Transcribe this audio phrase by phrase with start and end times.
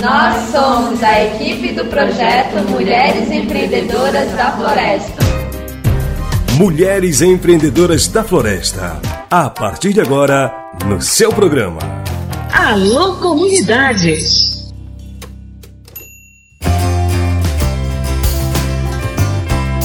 [0.00, 5.22] Nós somos a equipe do projeto Mulheres Empreendedoras da Floresta.
[6.56, 8.98] Mulheres Empreendedoras da Floresta.
[9.30, 11.80] A partir de agora, no seu programa.
[12.50, 14.14] Alô, comunidade!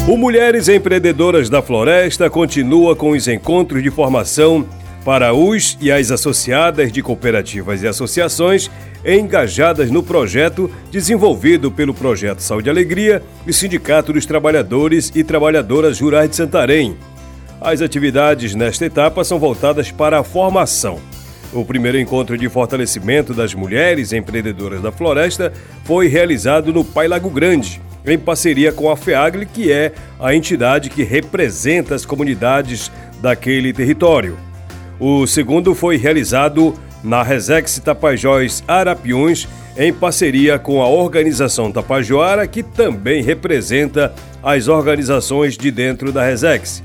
[0.07, 4.65] O Mulheres Empreendedoras da Floresta continua com os encontros de formação
[5.05, 8.71] para os e as associadas de cooperativas e associações
[9.05, 15.99] engajadas no projeto desenvolvido pelo Projeto Saúde e Alegria e Sindicato dos Trabalhadores e Trabalhadoras
[15.99, 16.97] Rurais de Santarém.
[17.61, 20.99] As atividades nesta etapa são voltadas para a formação.
[21.53, 25.53] O primeiro encontro de fortalecimento das mulheres empreendedoras da floresta
[25.83, 30.89] foi realizado no Pai Lago Grande, em parceria com a FEAGLE, que é a entidade
[30.89, 34.44] que representa as comunidades daquele território.
[34.99, 42.63] O segundo foi realizado na Resex Tapajós Arapiuns, em parceria com a organização Tapajoara, que
[42.63, 46.81] também representa as organizações de dentro da Resex.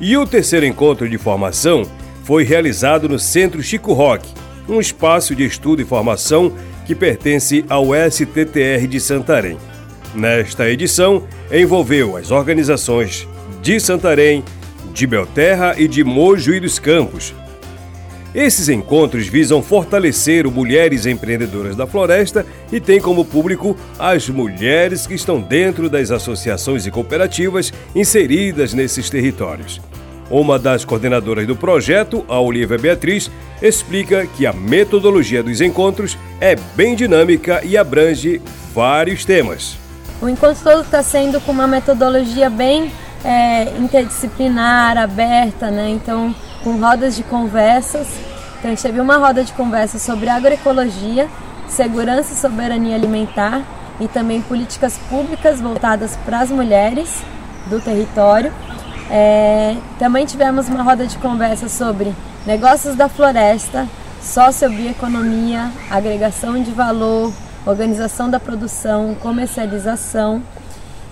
[0.00, 1.84] E o terceiro encontro de formação
[2.22, 4.28] foi realizado no Centro Chico Roque,
[4.68, 6.52] um espaço de estudo e formação
[6.84, 9.56] que pertence ao STTR de Santarém.
[10.14, 13.26] Nesta edição, envolveu as organizações
[13.62, 14.44] de Santarém,
[14.92, 17.34] de Belterra e de Mojuí dos Campos,
[18.36, 25.06] esses encontros visam fortalecer o Mulheres Empreendedoras da Floresta e têm como público as mulheres
[25.06, 29.80] que estão dentro das associações e cooperativas inseridas nesses territórios.
[30.30, 33.30] Uma das coordenadoras do projeto, a Olivia Beatriz,
[33.62, 38.42] explica que a metodologia dos encontros é bem dinâmica e abrange
[38.74, 39.78] vários temas.
[40.20, 42.92] O encontro todo está sendo com uma metodologia bem
[43.24, 45.88] é, interdisciplinar, aberta, né?
[45.88, 46.34] Então,
[46.66, 48.08] com rodas de conversas.
[48.58, 51.28] Então, a gente teve uma roda de conversa sobre agroecologia,
[51.68, 53.62] segurança e soberania alimentar
[54.00, 57.22] e também políticas públicas voltadas para as mulheres
[57.70, 58.52] do território.
[59.08, 62.12] É, também tivemos uma roda de conversa sobre
[62.44, 63.86] negócios da floresta,
[64.20, 67.32] sociobioeconomia, agregação de valor,
[67.64, 70.42] organização da produção, comercialização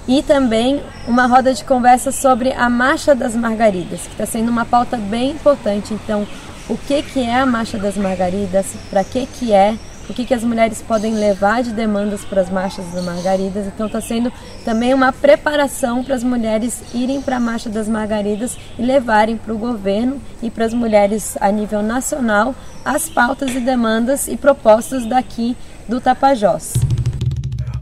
[0.06, 4.64] e também uma roda de conversa sobre a Marcha das Margaridas, que está sendo uma
[4.64, 5.94] pauta bem importante.
[5.94, 6.26] Então,
[6.68, 9.76] o que, que é a Marcha das Margaridas, para que, que é,
[10.08, 13.66] o que, que as mulheres podem levar de demandas para as Marchas das Margaridas.
[13.66, 14.32] Então, está sendo
[14.64, 19.54] também uma preparação para as mulheres irem para a Marcha das Margaridas e levarem para
[19.54, 22.54] o governo e para as mulheres a nível nacional
[22.84, 25.56] as pautas e demandas e propostas daqui
[25.88, 26.74] do Tapajós.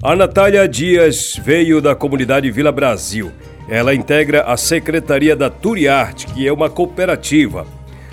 [0.04, 3.30] A Natália Dias veio da comunidade Vila Brasil.
[3.68, 7.64] Ela integra a Secretaria da Turiarte, que é uma cooperativa.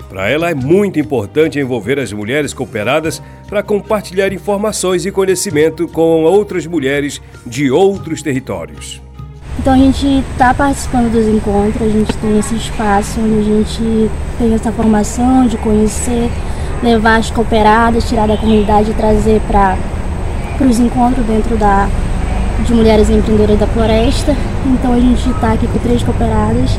[0.08, 6.22] Para ela é muito importante envolver as mulheres cooperadas para compartilhar informações e conhecimento com
[6.22, 9.02] outras mulheres de outros territórios.
[9.58, 14.10] Então a gente está participando dos encontros, a gente tem esse espaço onde a gente
[14.38, 16.30] tem essa formação de conhecer,
[16.84, 19.76] levar as cooperadas, tirar da comunidade e trazer para
[20.60, 21.88] para os encontros dentro da,
[22.66, 24.36] de Mulheres Empreendedoras da Floresta.
[24.66, 26.78] Então a gente está aqui com três cooperadas.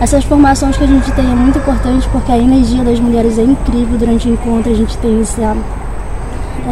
[0.00, 3.42] Essas formações que a gente tem é muito importante porque a energia das mulheres é
[3.42, 4.70] incrível durante o encontro.
[4.70, 5.56] A gente tem essa,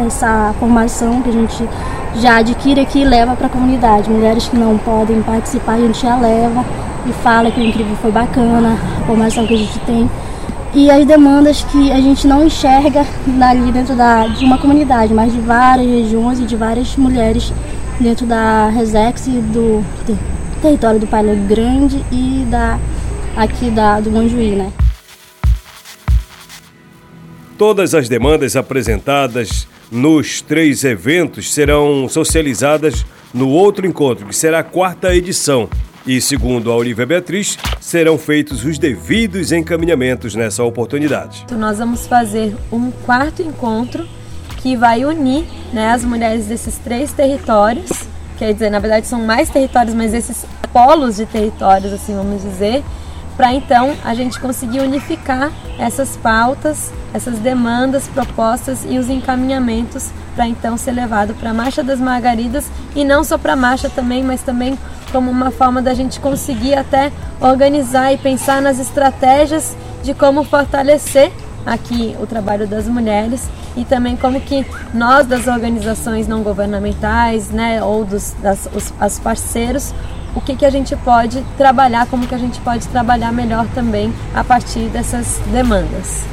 [0.07, 1.69] essa formação que a gente
[2.15, 4.09] já adquire aqui e leva para a comunidade.
[4.09, 6.63] Mulheres que não podem participar, a gente já leva
[7.05, 10.09] e fala que o incrível foi bacana, a formação que a gente tem
[10.75, 13.05] e as demandas que a gente não enxerga
[13.41, 17.53] ali dentro da, de uma comunidade, mas de várias regiões e de várias mulheres
[17.99, 19.85] dentro da Resex do
[20.61, 22.79] território do Palha Grande e da
[23.35, 24.71] aqui da, do Manjuí, né?
[27.57, 34.63] Todas as demandas apresentadas nos três eventos serão socializadas no outro encontro, que será a
[34.63, 35.69] quarta edição,
[36.05, 41.43] e, segundo a Olivia Beatriz, serão feitos os devidos encaminhamentos nessa oportunidade.
[41.45, 44.07] Então, nós vamos fazer um quarto encontro
[44.57, 47.89] que vai unir né, as mulheres desses três territórios.
[48.37, 52.83] Quer dizer, na verdade são mais territórios, mas esses polos de territórios, assim vamos dizer,
[53.35, 60.47] para então a gente conseguir unificar essas pautas, essas demandas, propostas e os encaminhamentos para
[60.47, 62.65] então ser levado para a Marcha das Margaridas
[62.95, 64.77] e não só para a marcha também, mas também
[65.13, 71.31] como uma forma da gente conseguir até organizar e pensar nas estratégias de como fortalecer
[71.63, 77.81] aqui o trabalho das mulheres e também como que nós das organizações não governamentais, né,
[77.81, 79.93] ou dos das, os, as parceiros,
[80.35, 84.11] o que, que a gente pode trabalhar, como que a gente pode trabalhar melhor também
[84.33, 86.32] a partir dessas demandas.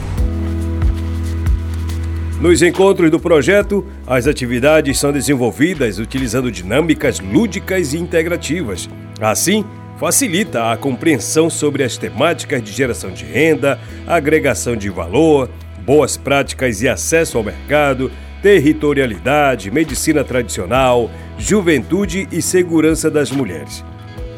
[2.41, 8.89] Nos encontros do projeto, as atividades são desenvolvidas utilizando dinâmicas lúdicas e integrativas.
[9.21, 9.63] Assim,
[9.99, 15.51] facilita a compreensão sobre as temáticas de geração de renda, agregação de valor,
[15.85, 18.11] boas práticas e acesso ao mercado,
[18.41, 23.85] territorialidade, medicina tradicional, juventude e segurança das mulheres.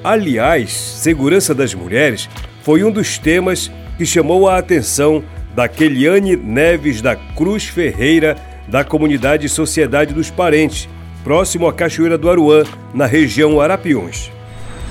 [0.02, 2.28] Aliás, segurança das mulheres
[2.64, 5.22] foi um dos temas que chamou a atenção
[5.54, 8.37] da Keliane Neves da Cruz Ferreira,
[8.69, 10.88] da comunidade Sociedade dos Parentes,
[11.22, 12.64] próximo à Cachoeira do Aruã,
[12.94, 14.31] na região Arapiões.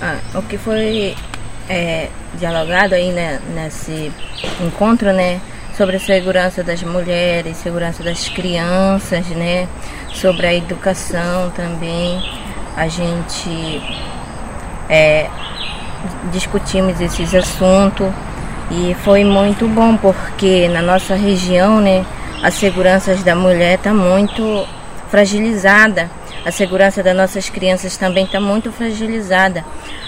[0.02, 1.16] Ah, o que foi
[1.69, 2.08] é,
[2.40, 4.12] dialogado aí né, nesse
[4.60, 5.40] encontro, né,
[5.75, 9.68] sobre a segurança das mulheres, segurança das crianças, né,
[10.13, 12.22] sobre a educação também.
[12.75, 13.81] A gente
[14.90, 15.28] é,
[16.31, 18.08] discutimos esses assuntos
[18.72, 22.06] e foi muito bom porque na nossa região, né,
[22.42, 24.66] a segurança da mulher está muito
[25.10, 26.10] fragilizada.
[26.46, 29.64] A segurança das nossas crianças também está muito fragilizada.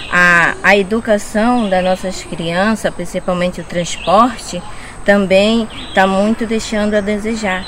[0.10, 4.64] A, a educação das nossas crianças, principalmente o transporte,
[5.04, 7.66] também está muito deixando a desejar.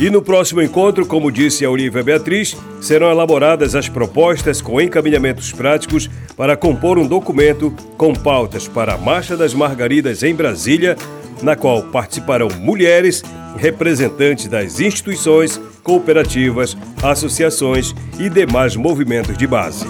[0.00, 5.52] E no próximo encontro, como disse a Olivia Beatriz, serão elaboradas as propostas com encaminhamentos
[5.52, 10.96] práticos para compor um documento com pautas para a Marcha das Margaridas em Brasília,
[11.42, 13.22] na qual participarão mulheres,
[13.56, 19.86] representantes das instituições, cooperativas, associações e demais movimentos de base.